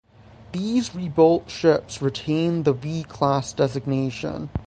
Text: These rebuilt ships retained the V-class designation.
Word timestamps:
These 0.51 0.95
rebuilt 0.95 1.47
ships 1.51 2.01
retained 2.01 2.65
the 2.65 2.73
V-class 2.73 3.53
designation. 3.53 4.49